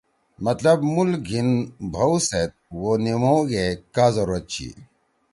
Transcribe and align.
مطلب 0.45 0.77
مُول 0.93 1.09
گھیِن 1.27 1.49
بھؤ 1.93 2.13
سیت 2.27 2.51
او 2.73 2.89
نیِمؤ 3.03 3.39
گے 3.49 3.65
کا 3.95 4.05
ضرورت 4.15 4.45
چھی۔ 4.53 4.67